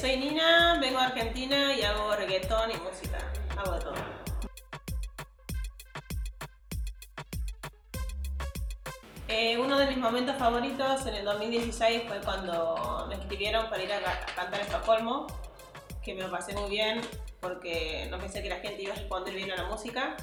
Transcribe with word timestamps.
Soy 0.00 0.18
Nina, 0.18 0.78
vengo 0.78 0.98
de 0.98 1.06
Argentina 1.06 1.74
y 1.74 1.80
hago 1.80 2.14
reggaetón 2.14 2.70
y 2.70 2.74
música. 2.74 3.16
Hago 3.56 3.72
de 3.72 3.80
todo. 3.80 3.94
Eh, 9.28 9.56
uno 9.56 9.78
de 9.78 9.86
mis 9.86 9.96
momentos 9.96 10.36
favoritos 10.36 11.06
en 11.06 11.14
el 11.14 11.24
2016 11.24 12.02
fue 12.06 12.20
cuando 12.20 13.06
me 13.08 13.14
escribieron 13.14 13.70
para 13.70 13.82
ir 13.82 13.90
a, 13.90 13.96
a 13.96 14.26
cantar 14.34 14.60
a 14.60 14.64
Estocolmo, 14.64 15.28
que 16.04 16.14
me 16.14 16.20
lo 16.20 16.30
pasé 16.30 16.52
muy 16.52 16.68
bien 16.68 17.00
porque 17.40 18.06
no 18.10 18.18
pensé 18.18 18.42
que 18.42 18.50
la 18.50 18.56
gente 18.56 18.82
iba 18.82 18.92
a 18.92 18.96
responder 18.96 19.34
bien 19.34 19.50
a 19.52 19.56
la 19.56 19.64
música. 19.64 20.14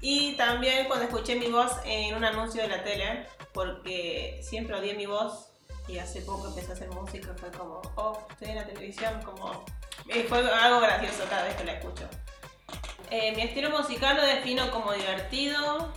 Y 0.00 0.34
también 0.36 0.86
cuando 0.86 1.04
escuché 1.04 1.36
mi 1.36 1.48
voz 1.48 1.72
en 1.84 2.14
un 2.14 2.24
anuncio 2.24 2.62
de 2.62 2.68
la 2.68 2.82
tele, 2.82 3.26
porque 3.52 4.40
siempre 4.42 4.74
odié 4.76 4.94
mi 4.94 5.04
voz 5.04 5.53
y 5.88 5.98
hace 5.98 6.22
poco 6.22 6.48
empecé 6.48 6.72
a 6.72 6.74
hacer 6.74 6.90
música, 6.90 7.34
fue 7.38 7.50
como, 7.50 7.80
oh, 7.96 8.18
estoy 8.30 8.48
en 8.50 8.56
la 8.56 8.66
televisión, 8.66 9.20
como... 9.22 9.64
eh, 10.08 10.24
fue 10.28 10.38
algo 10.38 10.80
gracioso 10.80 11.24
cada 11.28 11.44
vez 11.44 11.54
que 11.56 11.64
la 11.64 11.72
escucho. 11.72 12.08
Eh, 13.10 13.32
mi 13.36 13.42
estilo 13.42 13.70
musical 13.70 14.16
lo 14.16 14.24
defino 14.24 14.70
como 14.70 14.92
divertido, 14.92 15.92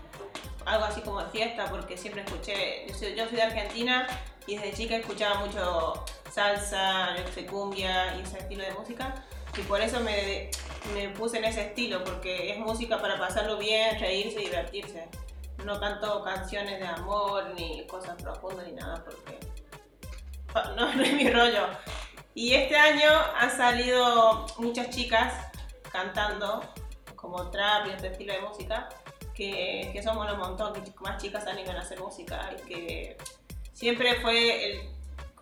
algo 0.66 0.86
así 0.86 1.02
como 1.02 1.22
fiesta, 1.28 1.66
porque 1.70 1.98
siempre 1.98 2.24
escuché, 2.24 2.86
yo 2.88 2.96
soy, 2.96 3.16
yo 3.16 3.26
soy 3.26 3.38
de 3.38 3.44
Argentina 3.44 4.08
y 4.46 4.58
desde 4.58 4.74
chica 4.74 4.96
escuchaba 4.98 5.40
mucho 5.46 6.06
salsa, 6.32 7.16
cumbia 7.50 8.16
y 8.18 8.22
ese 8.22 8.40
estilo 8.40 8.64
de 8.64 8.72
música. 8.72 9.24
Y 9.58 9.62
por 9.62 9.82
eso 9.82 10.00
me, 10.02 10.52
me 10.94 11.10
puse 11.10 11.38
en 11.38 11.46
ese 11.46 11.62
estilo, 11.68 12.04
porque 12.04 12.52
es 12.52 12.60
música 12.60 13.02
para 13.02 13.18
pasarlo 13.18 13.58
bien, 13.58 14.00
reírse 14.00 14.42
y 14.42 14.46
divertirse. 14.46 15.08
No 15.66 15.80
canto 15.80 16.24
canciones 16.24 16.80
de 16.80 16.86
amor, 16.86 17.54
ni 17.56 17.88
cosas 17.88 18.22
profundas, 18.22 18.68
ni 18.68 18.74
nada, 18.74 19.04
porque 19.04 19.37
no, 20.76 20.94
no 20.94 21.04
es 21.04 21.14
mi 21.14 21.30
rollo. 21.30 21.68
Y 22.34 22.54
este 22.54 22.76
año 22.78 23.10
han 23.40 23.56
salido 23.56 24.46
muchas 24.58 24.90
chicas 24.90 25.34
cantando 25.92 26.62
como 27.16 27.50
trap 27.50 27.88
y 27.88 27.90
este 27.92 28.08
estilo 28.08 28.34
de 28.34 28.42
música, 28.42 28.90
que, 29.34 29.90
que 29.92 30.04
somos 30.04 30.32
un 30.32 30.40
montón, 30.40 30.74
que 30.74 30.82
más 31.02 31.22
chicas 31.22 31.48
animan 31.48 31.78
a 31.78 31.82
hacer 31.82 32.00
música 32.00 32.50
y 32.58 32.68
que 32.68 33.18
siempre 33.74 34.22
fue 34.22 34.72
el- 34.72 34.90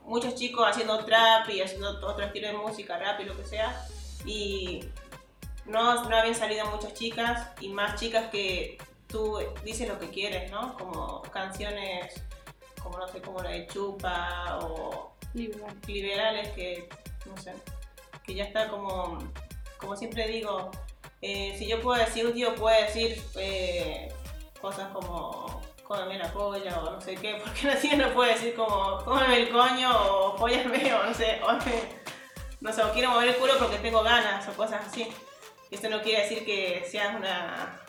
muchos 0.01 0.35
chicos 0.35 0.65
haciendo 0.69 1.03
trap 1.03 1.49
y 1.49 1.61
haciendo 1.61 1.89
otro 2.05 2.25
estilo 2.25 2.47
de 2.47 2.53
música, 2.53 2.97
rap 2.97 3.19
y 3.21 3.23
lo 3.25 3.35
que 3.35 3.45
sea, 3.45 3.85
y 4.25 4.85
no, 5.65 6.03
no 6.07 6.15
habían 6.15 6.35
salido 6.35 6.65
muchas 6.67 6.93
chicas 6.93 7.49
y 7.59 7.69
más 7.69 7.99
chicas 7.99 8.29
que 8.29 8.77
tú 9.07 9.39
dices 9.63 9.87
lo 9.89 9.99
que 9.99 10.09
quieres, 10.09 10.51
¿no? 10.51 10.77
Como 10.77 11.21
canciones 11.23 12.13
como 12.85 12.99
no 12.99 13.07
sé, 13.07 13.19
como 13.19 13.41
la 13.41 13.49
de 13.49 13.67
Chupa 13.67 14.59
o 14.61 15.15
Liberal. 15.33 15.75
liberales 15.87 16.49
que, 16.49 16.87
no 17.25 17.35
sé, 17.41 17.53
que 18.23 18.35
ya 18.35 18.43
está 18.45 18.69
como, 18.69 19.17
como 19.77 19.95
siempre 19.95 20.27
digo, 20.27 20.69
eh, 21.21 21.55
si 21.57 21.67
yo 21.67 21.81
puedo 21.81 21.99
decir, 21.99 22.27
un 22.27 22.33
tío 22.33 22.53
puede 22.53 22.83
decir 22.83 23.21
eh, 23.37 24.13
cosas 24.61 24.89
como 24.93 25.61
cómeme 25.83 26.19
la 26.19 26.31
polla 26.31 26.79
o 26.79 26.91
no 26.91 27.01
sé 27.01 27.15
qué, 27.15 27.41
porque 27.43 27.67
la 27.67 27.75
tía 27.75 27.95
no 27.95 28.13
puede 28.13 28.33
decir 28.33 28.55
como 28.55 29.03
cómeme 29.03 29.41
el 29.41 29.49
coño 29.49 29.89
o 29.91 30.37
follame 30.37 30.93
o 30.93 31.03
no 31.03 31.13
sé, 31.13 31.41
o, 31.43 31.51
no 32.61 32.71
sé, 32.71 32.83
o 32.83 32.93
quiero 32.93 33.09
mover 33.09 33.29
el 33.29 33.35
culo 33.35 33.53
porque 33.57 33.77
tengo 33.79 34.03
ganas 34.03 34.47
o 34.47 34.53
cosas 34.53 34.85
así. 34.85 35.11
Y 35.71 35.75
Esto 35.75 35.89
no 35.89 36.01
quiere 36.01 36.21
decir 36.21 36.45
que 36.45 36.85
seas 36.87 37.15
una, 37.15 37.81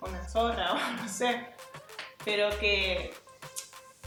una 0.00 0.28
zorra 0.28 0.72
o 0.72 0.92
no 1.02 1.08
sé, 1.08 1.46
pero 2.24 2.50
que 2.58 3.21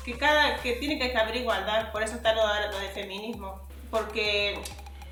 que 0.05 0.17
cada 0.17 0.57
que 0.57 0.73
tiene 0.73 0.99
que 0.99 1.17
haber 1.17 1.35
igualdad, 1.35 1.91
por 1.91 2.03
eso 2.03 2.15
está 2.15 2.33
lo, 2.33 2.41
de- 2.47 2.69
lo 2.71 2.77
de 2.79 2.89
feminismo, 2.89 3.67
porque 3.89 4.61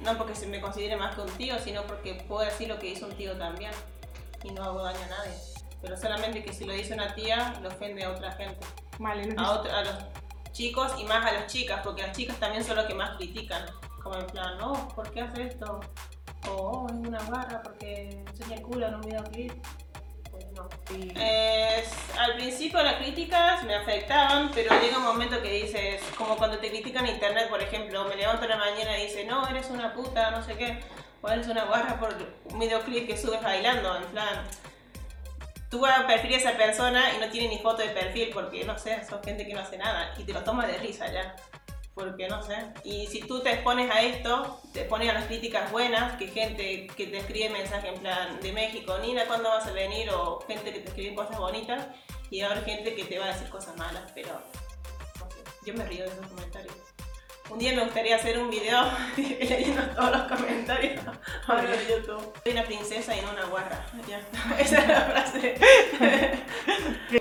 no 0.01 0.17
porque 0.17 0.35
se 0.35 0.45
me 0.47 0.61
considere 0.61 0.95
más 0.95 1.15
que 1.15 1.21
un 1.21 1.29
tío, 1.31 1.57
sino 1.59 1.83
porque 1.83 2.13
puedo 2.27 2.45
decir 2.45 2.67
lo 2.67 2.77
que 2.79 2.89
hizo 2.89 3.07
un 3.07 3.13
tío 3.13 3.37
también 3.37 3.71
y 4.43 4.51
no 4.51 4.63
hago 4.63 4.83
daño 4.83 4.99
a 5.05 5.07
nadie. 5.07 5.33
Pero 5.81 5.97
solamente 5.97 6.43
que 6.43 6.53
si 6.53 6.65
lo 6.65 6.73
dice 6.73 6.93
una 6.93 7.13
tía, 7.15 7.55
lo 7.61 7.69
ofende 7.69 8.03
a 8.03 8.11
otra 8.11 8.31
gente, 8.33 8.65
Vale, 8.99 9.25
no 9.27 9.41
a, 9.41 9.51
otro- 9.59 9.73
a 9.75 9.83
los 9.83 9.95
chicos 10.51 10.93
y 10.99 11.03
más 11.05 11.25
a 11.25 11.33
las 11.33 11.47
chicas, 11.47 11.81
porque 11.83 12.03
las 12.03 12.15
chicas 12.15 12.37
también 12.39 12.63
son 12.63 12.75
las 12.77 12.85
que 12.85 12.93
más 12.93 13.17
critican, 13.17 13.65
como 14.01 14.15
en 14.17 14.27
plan, 14.27 14.57
no, 14.59 14.87
¿por 14.89 15.09
qué 15.11 15.21
hace 15.21 15.43
esto? 15.43 15.79
O 16.49 16.51
oh, 16.51 16.87
es 16.87 16.93
una 17.07 17.19
barra 17.23 17.61
porque 17.63 18.23
enseña 18.27 18.57
el 18.57 18.61
culo 18.61 18.87
en 18.87 18.95
un 18.95 19.01
videoclip. 19.01 19.53
Pues 20.29 20.45
no. 20.51 20.67
Es- 20.89 21.15
al 21.17 21.62
principio 22.43 22.83
las 22.83 22.95
críticas 22.95 23.63
me 23.63 23.73
afectaban, 23.73 24.51
pero 24.53 24.77
llega 24.81 24.97
un 24.97 25.05
momento 25.05 25.41
que 25.41 25.49
dices, 25.49 26.01
como 26.17 26.35
cuando 26.35 26.57
te 26.57 26.69
critican 26.69 27.05
en 27.05 27.15
internet, 27.15 27.47
por 27.49 27.61
ejemplo, 27.61 28.03
me 28.03 28.17
levanto 28.17 28.43
en 28.43 28.49
la 28.49 28.57
mañana 28.57 28.99
y 28.99 29.03
dice, 29.03 29.23
no, 29.23 29.47
eres 29.47 29.69
una 29.69 29.93
puta, 29.93 30.29
no 30.31 30.43
sé 30.43 30.55
qué, 30.55 30.79
o 31.21 31.29
eres 31.29 31.47
una 31.47 31.63
guarra 31.63 31.97
por 31.97 32.13
un 32.51 32.59
videoclip 32.59 33.07
que 33.07 33.17
subes 33.17 33.41
bailando, 33.41 33.95
en 33.95 34.03
plan, 34.07 34.43
tú 35.69 35.79
vas 35.79 35.99
a 35.99 36.05
perfil 36.05 36.33
a 36.33 36.37
esa 36.37 36.51
persona 36.57 37.13
y 37.15 37.21
no 37.21 37.29
tiene 37.29 37.47
ni 37.47 37.59
foto 37.59 37.81
de 37.81 37.89
perfil 37.89 38.31
porque, 38.33 38.65
no 38.65 38.77
sé, 38.77 39.05
son 39.05 39.23
gente 39.23 39.47
que 39.47 39.53
no 39.53 39.61
hace 39.61 39.77
nada 39.77 40.13
y 40.17 40.23
te 40.23 40.33
lo 40.33 40.43
tomas 40.43 40.67
de 40.67 40.77
risa 40.79 41.09
ya. 41.09 41.37
Porque 41.95 42.27
no 42.27 42.41
sé. 42.41 42.57
Y 42.83 43.05
si 43.05 43.21
tú 43.21 43.41
te 43.41 43.51
expones 43.51 43.91
a 43.91 44.01
esto, 44.01 44.59
te 44.73 44.79
expones 44.79 45.11
a 45.11 45.13
las 45.13 45.25
críticas 45.25 45.71
buenas, 45.71 46.17
que 46.17 46.27
gente 46.27 46.87
que 46.87 47.05
te 47.05 47.17
escribe 47.17 47.49
mensajes 47.49 47.93
en 47.93 47.99
plan 47.99 48.39
de 48.41 48.51
México, 48.51 48.97
Nina, 48.97 49.25
¿cuándo 49.27 49.49
vas 49.49 49.67
a 49.67 49.71
venir? 49.73 50.09
O 50.09 50.39
gente 50.47 50.73
que 50.73 50.79
te 50.79 50.89
escribe 50.89 51.13
cosas 51.13 51.37
bonitas. 51.37 51.85
Y 52.33 52.41
ahora 52.41 52.61
gente 52.61 52.95
que 52.95 53.03
te 53.03 53.19
va 53.19 53.25
a 53.25 53.27
decir 53.27 53.47
cosas 53.47 53.77
malas, 53.77 54.11
pero 54.15 54.29
no 55.19 55.29
sé. 55.29 55.43
Yo 55.67 55.75
me 55.75 55.85
río 55.85 56.03
de 56.03 56.09
esos 56.09 56.25
comentarios. 56.25 56.73
Un 57.47 57.59
día 57.59 57.75
me 57.75 57.83
gustaría 57.83 58.15
hacer 58.15 58.39
un 58.39 58.49
video 58.49 58.91
leyendo 59.17 59.83
todos 59.95 60.09
los 60.09 60.21
comentarios 60.23 60.99
ahora 61.47 61.69
de 61.69 61.87
YouTube. 61.87 62.33
Soy 62.41 62.53
una 62.53 62.63
princesa 62.63 63.15
y 63.15 63.21
no 63.21 63.33
una 63.33 63.45
guarra. 63.45 63.85
Ya 64.09 64.17
está. 64.17 64.39
Esa 64.59 64.79
es 64.79 64.87
la 64.87 65.01
frase. 65.01 65.55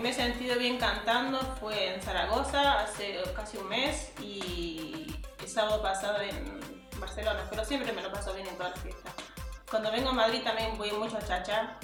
me 0.00 0.08
he 0.08 0.14
sentido 0.14 0.58
bien 0.58 0.78
cantando 0.78 1.38
fue 1.60 1.92
en 1.94 2.00
Zaragoza 2.00 2.80
hace 2.80 3.20
casi 3.36 3.58
un 3.58 3.68
mes 3.68 4.12
y 4.18 5.14
el 5.42 5.46
sábado 5.46 5.82
pasado 5.82 6.22
en 6.22 6.58
Barcelona, 6.98 7.46
pero 7.50 7.66
siempre 7.66 7.92
me 7.92 8.00
lo 8.00 8.10
paso 8.10 8.32
bien 8.32 8.46
en 8.46 8.56
todas 8.56 8.72
las 8.72 8.80
fiestas. 8.80 9.12
Cuando 9.70 9.92
vengo 9.92 10.08
a 10.08 10.14
Madrid 10.14 10.40
también 10.42 10.78
voy 10.78 10.90
mucho 10.92 11.18
a 11.18 11.22
Chacha, 11.22 11.76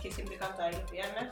que 0.00 0.10
siempre 0.10 0.38
canto 0.38 0.62
ahí 0.62 0.72
los 0.72 0.90
viernes. 0.90 1.28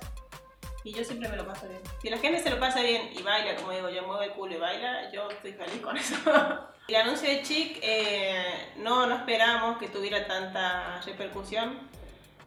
Y 0.88 0.94
yo 0.94 1.04
siempre 1.04 1.28
me 1.28 1.36
lo 1.36 1.46
paso 1.46 1.68
bien. 1.68 1.82
Si 2.00 2.08
la 2.08 2.16
gente 2.16 2.42
se 2.42 2.48
lo 2.48 2.58
pasa 2.58 2.80
bien 2.80 3.10
y 3.14 3.20
baila, 3.20 3.56
como 3.56 3.72
digo 3.72 3.90
yo, 3.90 4.06
mueve 4.06 4.24
el 4.24 4.32
culo 4.32 4.54
y 4.54 4.56
baila, 4.56 5.12
yo 5.12 5.28
estoy 5.30 5.52
feliz 5.52 5.82
con 5.82 5.98
eso. 5.98 6.14
el 6.88 6.96
anuncio 6.96 7.28
de 7.28 7.42
Chic 7.42 7.78
eh, 7.82 8.72
no, 8.78 9.06
no 9.06 9.16
esperábamos 9.16 9.76
que 9.76 9.88
tuviera 9.88 10.26
tanta 10.26 11.02
repercusión 11.02 11.78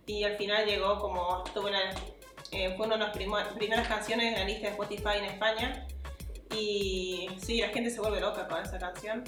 y 0.08 0.24
al 0.24 0.38
final 0.38 0.66
llegó 0.66 0.98
como 0.98 1.44
tuvo 1.54 1.70
eh, 1.70 2.74
fue 2.76 2.88
una 2.88 2.98
de 2.98 3.04
las 3.04 3.16
primeras 3.54 3.88
canciones 3.88 4.34
en 4.34 4.40
la 4.40 4.46
lista 4.46 4.64
de 4.64 4.70
Spotify 4.70 5.20
en 5.20 5.26
España 5.26 5.88
y 6.52 7.30
sí, 7.44 7.62
la 7.62 7.68
gente 7.68 7.92
se 7.92 8.00
vuelve 8.00 8.22
loca 8.22 8.48
con 8.48 8.60
esa 8.60 8.80
canción. 8.80 9.24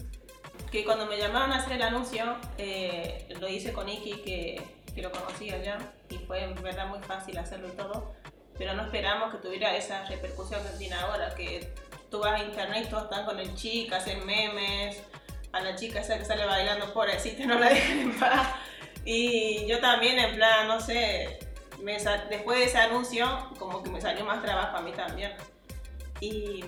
Que 0.72 0.84
cuando 0.84 1.06
me 1.06 1.20
llamaron 1.20 1.52
a 1.52 1.58
hacer 1.58 1.74
el 1.74 1.84
anuncio, 1.84 2.36
eh, 2.58 3.28
lo 3.40 3.48
hice 3.48 3.74
con 3.74 3.88
Iki, 3.88 4.24
que, 4.24 4.62
que 4.96 5.02
lo 5.04 5.12
conocía 5.12 5.62
ya, 5.62 5.78
y 6.10 6.18
fue 6.18 6.46
en 6.46 6.56
verdad 6.64 6.88
muy 6.88 7.00
fácil 7.00 7.38
hacerlo 7.38 7.68
y 7.68 7.78
todo, 7.78 8.16
pero 8.58 8.74
no 8.74 8.84
esperamos 8.84 9.32
que 9.32 9.38
tuviera 9.40 9.76
esa 9.76 10.06
repercusión 10.06 10.62
que 10.64 10.78
tiene 10.78 10.96
ahora, 10.96 11.34
que 11.36 11.74
tú 12.10 12.20
vas 12.20 12.40
a 12.40 12.44
internet 12.44 12.86
y 12.88 12.90
todos 12.90 13.04
están 13.04 13.26
con 13.26 13.40
el 13.40 13.56
chica, 13.56 13.98
hacen 13.98 14.26
memes, 14.26 15.02
a 15.52 15.62
la 15.62 15.76
chica 15.76 16.00
esa 16.00 16.18
que 16.18 16.26
sale 16.26 16.46
bailando, 16.46 16.92
pobrecita, 16.94 17.46
no 17.46 17.60
la 17.60 17.70
dejan 17.74 18.00
en 18.00 18.20
paz. 18.20 18.50
Y 19.06 19.66
yo 19.68 19.80
también, 19.80 20.20
en 20.20 20.36
plan, 20.36 20.68
no 20.68 20.80
sé, 20.80 21.40
después 22.30 22.60
de 22.60 22.66
ese 22.66 22.78
anuncio, 22.78 23.50
como 23.60 23.84
que 23.84 23.90
me 23.90 24.02
salió 24.02 24.26
más 24.26 24.42
trabajo 24.44 24.78
a 24.78 24.82
mí 24.82 24.92
también. 24.92 25.34
Y 26.20 26.64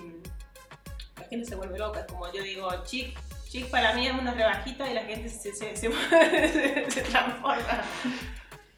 la 1.18 1.26
gente 1.28 1.46
se 1.46 1.54
vuelve 1.54 1.78
loca, 1.78 2.06
como 2.06 2.30
yo 2.32 2.42
digo, 2.42 2.70
chic, 2.84 3.18
chic 3.48 3.70
para 3.70 3.94
mí 3.94 4.06
es 4.06 4.12
una 4.12 4.34
rebajita 4.34 4.88
y 4.90 4.94
la 4.94 5.04
gente 5.04 5.28
se, 5.28 5.54
se, 5.54 5.88
transforma. 7.10 7.82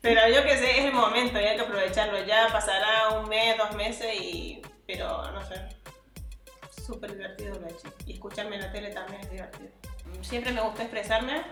Pero 0.01 0.29
yo 0.29 0.45
que 0.45 0.57
sé, 0.57 0.79
es 0.79 0.85
el 0.85 0.93
momento 0.93 1.39
aprovecharlo. 1.89 2.25
Ya 2.27 2.49
pasará 2.53 3.19
un 3.19 3.29
mes, 3.29 3.57
dos 3.57 3.75
meses 3.75 4.15
y... 4.21 4.63
Pero 4.87 5.31
no 5.33 5.45
sé. 5.45 5.55
Súper 6.87 7.13
divertido 7.13 7.55
lo 7.55 7.67
de 7.67 7.77
chic. 7.77 7.93
Y 8.07 8.13
escucharme 8.15 8.57
en 8.57 8.63
la 8.63 8.73
tele 8.73 8.91
también 8.91 9.21
es 9.21 9.31
divertido. 9.31 9.71
Siempre 10.23 10.53
me 10.53 10.63
gusta 10.63 10.83
expresarme, 10.83 11.43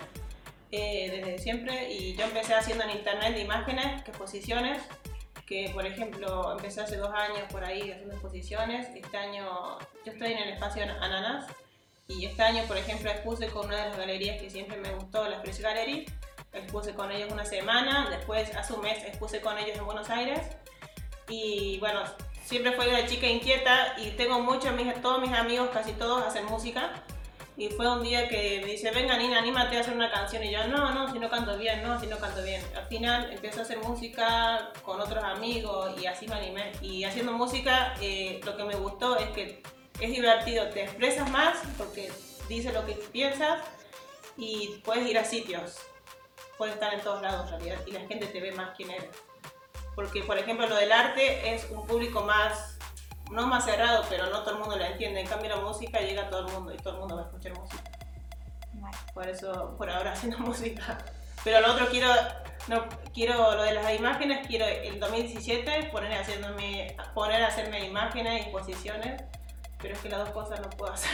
eh, 0.71 1.11
desde 1.11 1.39
siempre. 1.39 1.93
Y 1.93 2.17
yo 2.17 2.25
empecé 2.25 2.55
haciendo 2.55 2.85
en 2.85 2.91
internet 2.91 3.39
imágenes, 3.39 4.03
exposiciones. 4.07 4.83
Que 5.47 5.71
por 5.73 5.87
ejemplo 5.87 6.51
empecé 6.53 6.81
hace 6.81 6.97
dos 6.97 7.13
años 7.15 7.43
por 7.53 7.65
ahí 7.65 7.91
haciendo 7.91 8.15
exposiciones. 8.15 8.89
Este 8.95 9.17
año 9.17 9.79
yo 10.05 10.13
estoy 10.13 10.33
en 10.33 10.39
el 10.39 10.49
espacio 10.51 10.83
Ananas. 10.85 11.47
Y 12.09 12.25
este 12.25 12.43
año, 12.43 12.63
por 12.69 12.77
ejemplo, 12.77 13.11
expuse 13.11 13.49
con 13.49 13.67
una 13.67 13.83
de 13.83 13.89
las 13.89 13.99
galerías 13.99 14.41
que 14.41 14.49
siempre 14.49 14.77
me 14.77 14.95
gustó, 14.95 15.29
la 15.29 15.41
Fresh 15.41 15.61
Gallery. 15.61 16.07
Expuse 16.57 16.95
con 16.95 17.11
ellos 17.13 17.31
una 17.33 17.45
semana, 17.45 18.09
después 18.11 18.55
hace 18.57 18.73
un 18.73 18.81
mes 18.81 19.05
expuse 19.05 19.41
con 19.41 19.59
ellos 19.59 19.77
en 19.77 19.85
Buenos 19.85 20.09
Aires. 20.11 20.41
Y 21.29 21.79
bueno, 21.79 22.01
siempre 22.45 22.73
fui 22.73 22.87
una 22.87 23.07
chica 23.07 23.27
inquieta 23.27 23.95
y 23.99 24.11
tengo 24.11 24.41
muchos, 24.41 24.73
mis, 24.73 25.01
todos 25.03 25.21
mis 25.21 25.33
amigos, 25.33 25.71
casi 25.73 25.93
todos 25.93 26.25
hacen 26.25 26.47
música. 26.47 26.93
Y 27.59 27.69
fue 27.71 27.91
un 27.91 28.03
día 28.03 28.29
que 28.29 28.61
me 28.63 28.73
dice, 28.73 28.91
venga 28.91 29.17
Nina, 29.17 29.39
anímate 29.39 29.79
a 29.79 29.81
hacer 29.81 29.95
una 29.95 30.11
canción. 30.11 30.45
Y 30.45 30.51
yo, 30.51 30.67
no, 30.69 30.93
no, 30.93 31.11
si 31.11 31.19
no 31.19 31.31
canto 31.31 31.57
bien, 31.57 31.83
no, 31.83 31.99
si 31.99 32.07
no 32.07 32.19
canto 32.19 32.43
bien. 32.43 32.63
Al 32.77 32.87
final 32.87 33.33
empecé 33.33 33.61
a 33.61 33.63
hacer 33.63 33.79
música 33.79 34.73
con 34.83 35.01
otros 35.01 35.25
amigos 35.25 35.99
y 36.01 36.07
así 36.07 36.29
me 36.29 36.35
animé. 36.35 36.73
Y 36.83 37.05
haciendo 37.05 37.33
música, 37.33 37.95
eh, 38.01 38.41
lo 38.45 38.57
que 38.57 38.65
me 38.65 38.75
gustó 38.75 39.17
es 39.17 39.31
que 39.31 39.63
es 40.01 40.11
divertido, 40.11 40.69
te 40.69 40.83
expresas 40.85 41.31
más 41.31 41.57
porque 41.79 42.13
dices 42.49 42.75
lo 42.75 42.85
que 42.85 42.93
piensas 42.93 43.63
y 44.37 44.81
puedes 44.85 45.09
ir 45.09 45.19
a 45.19 45.25
sitios. 45.25 45.79
Puedes 46.59 46.75
estar 46.75 46.95
en 46.95 47.01
todos 47.01 47.23
lados 47.23 47.53
en 47.53 47.59
realidad 47.59 47.79
y 47.87 47.93
la 47.93 48.01
gente 48.01 48.27
te 48.27 48.41
ve 48.41 48.53
más 48.53 48.77
quién 48.77 48.91
eres. 48.91 49.11
Porque, 49.95 50.23
por 50.23 50.39
ejemplo, 50.39 50.67
lo 50.67 50.77
del 50.77 50.93
arte 50.93 51.55
es 51.55 51.71
un 51.71 51.87
público 51.87 52.23
más 52.23 52.77
no 53.31 53.47
más 53.47 53.65
cerrado, 53.65 54.05
pero 54.09 54.27
no 54.27 54.43
todo 54.43 54.55
el 54.55 54.61
mundo 54.61 54.77
la 54.77 54.89
entiende. 54.89 55.21
En 55.21 55.27
cambio, 55.27 55.51
la 55.51 55.57
música 55.57 56.01
llega 56.01 56.23
a 56.23 56.31
todo 56.31 56.47
el 56.47 56.53
mundo 56.53 56.73
y 56.73 56.77
todo 56.77 56.95
el 56.95 57.01
mundo 57.01 57.17
va 57.17 57.23
a 57.23 57.25
escuchar 57.25 57.59
música. 57.59 57.83
Por 59.15 59.29
eso, 59.29 59.75
por 59.77 59.91
ahora, 59.91 60.13
haciendo 60.15 60.39
música. 60.39 60.99
Pero 61.45 61.61
lo 61.61 61.73
otro 61.73 61.87
quiero, 61.89 62.13
no, 62.69 62.85
quiero 63.15 63.55
lo 63.55 63.63
de 63.63 63.75
las 63.75 63.95
imágenes, 63.95 64.47
quiero 64.47 64.67
el 64.67 64.99
2017 64.99 65.91
poner, 65.93 66.13
haciéndome, 66.13 66.97
poner 67.15 67.43
a 67.43 67.49
hacerme 67.49 67.85
imágenes 67.85 68.41
y 68.41 68.43
exposiciones, 68.43 69.23
pero 69.81 69.95
es 69.95 70.01
que 70.01 70.09
las 70.09 70.21
dos 70.21 70.31
cosas 70.31 70.61
no 70.61 70.71
puedo 70.71 70.93
hacer. 70.93 71.11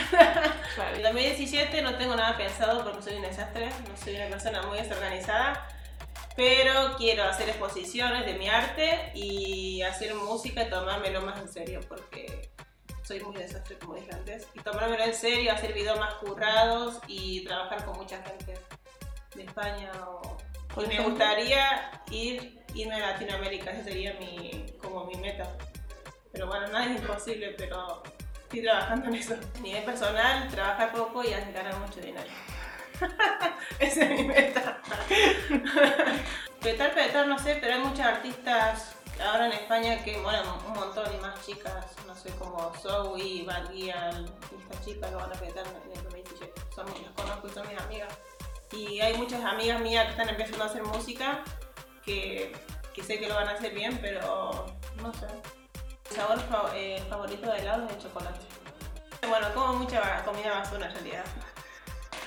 Claro. 0.75 0.97
El 0.97 1.03
2017 1.03 1.83
no 1.83 1.97
tengo 1.97 2.17
nada 2.17 2.37
pensado 2.37 2.85
porque 2.85 3.03
soy 3.03 3.17
un 3.17 3.23
desastre, 3.23 3.69
no 3.89 3.97
soy 3.97 4.17
una 4.17 4.29
persona 4.29 4.63
muy 4.63 4.79
desorganizada 4.79 5.69
pero 6.37 6.97
quiero 6.97 7.25
hacer 7.25 7.49
exposiciones 7.49 8.25
de 8.25 8.35
mi 8.35 8.49
arte 8.49 9.13
y 9.15 9.83
hacer 9.83 10.15
música 10.15 10.63
y 10.63 10.71
tomármelo 10.71 11.21
más 11.23 11.41
en 11.41 11.49
serio 11.49 11.81
porque 11.89 12.51
soy 13.03 13.21
muy 13.21 13.37
desastre 13.37 13.79
como 13.79 13.95
dije 13.95 14.13
antes 14.13 14.47
y 14.55 14.61
tomármelo 14.61 15.05
en 15.05 15.15
serio, 15.15 15.53
hacer 15.53 15.73
videos 15.75 15.99
más 15.99 16.15
currados 16.15 17.01
y 17.07 17.45
trabajar 17.45 17.85
con 17.85 17.97
mucha 17.99 18.23
gente 18.23 18.55
de 19.35 19.43
España 19.43 19.91
o, 20.07 20.39
y 20.83 20.87
me 20.87 21.01
gustaría 21.01 22.03
ir 22.11 22.63
irme 22.75 22.95
a 22.95 23.13
Latinoamérica, 23.13 23.71
esa 23.71 23.85
sería 23.85 24.15
mi, 24.15 24.65
como 24.81 25.05
mi 25.05 25.15
meta. 25.17 25.47
Pero 26.33 26.47
bueno, 26.47 26.69
nada 26.69 26.87
es 26.87 26.99
imposible, 26.99 27.55
pero 27.59 28.03
estoy 28.53 28.63
trabajando 28.63 29.09
en 29.09 29.15
eso. 29.15 29.35
A 29.35 29.61
nivel 29.61 29.85
personal, 29.85 30.49
trabajar 30.49 30.93
poco 30.93 31.25
y 31.25 31.31
ganar 31.31 31.75
mucho 31.79 32.01
dinero. 32.01 32.29
Esa 33.79 34.05
es 34.05 34.11
mi 34.11 34.25
meta. 34.25 34.79
petar, 36.63 36.95
petar, 36.95 37.27
no 37.27 37.39
sé, 37.39 37.57
pero 37.61 37.75
hay 37.75 37.81
muchas 37.81 38.07
artistas 38.07 38.97
ahora 39.25 39.47
en 39.47 39.53
España 39.53 40.05
que 40.05 40.19
molan 40.19 40.45
un 40.67 40.75
montón 40.75 41.07
y 41.15 41.21
más 41.23 41.45
chicas, 41.47 41.87
no 42.07 42.15
sé, 42.15 42.31
como 42.39 42.73
Zoe, 42.75 43.45
Baguial, 43.45 44.31
estas 44.61 44.85
chicas 44.85 45.11
lo 45.11 45.19
van 45.19 45.31
a 45.31 45.35
petar 45.35 45.65
en 45.67 45.93
el 45.93 46.05
2017. 46.05 46.53
Son, 46.75 46.87
las 46.87 47.13
conozco 47.15 47.49
y 47.49 47.51
son 47.51 47.69
mis 47.69 47.81
amigas. 47.81 48.19
Y 48.73 49.01
hay 49.01 49.17
muchas 49.17 49.43
amigas 49.45 49.81
mías 49.81 50.05
que 50.05 50.11
están 50.11 50.29
empezando 50.29 50.65
a 50.65 50.67
hacer 50.67 50.83
música 50.85 51.43
que, 52.05 52.53
que 52.93 53.03
sé 53.03 53.19
que 53.19 53.29
lo 53.29 53.35
van 53.35 53.49
a 53.49 53.53
hacer 53.53 53.73
bien, 53.75 53.99
pero 54.03 54.67
no 55.01 55.13
sé. 55.15 55.62
Mi 56.13 56.19
sabor 56.19 56.39
eh, 56.75 57.03
favorito 57.09 57.51
de 57.51 57.61
helado 57.61 57.87
es 57.87 57.93
el 57.93 58.03
chocolate. 58.03 58.39
Bueno, 59.27 59.47
como 59.55 59.79
mucha 59.79 60.23
comida 60.27 60.59
basura 60.59 60.89
en 60.89 60.93
realidad. 60.93 61.25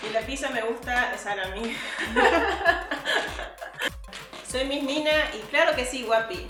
Y 0.02 0.12
la 0.12 0.22
pizza 0.22 0.50
me 0.50 0.64
gusta 0.64 1.14
es 1.14 1.24
a 1.28 1.36
mí. 1.54 1.78
Soy 4.50 4.66
Miss 4.66 4.82
Nina 4.82 5.30
y 5.36 5.40
claro 5.52 5.76
que 5.76 5.86
sí, 5.86 6.02
guapi. 6.02 6.48